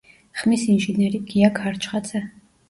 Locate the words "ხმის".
0.37-0.63